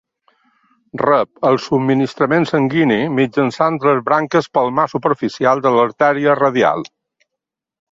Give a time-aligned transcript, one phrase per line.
[1.01, 6.87] Rep el subministrament sanguini mitjançant les branques palmar superficial de l'artèria radial.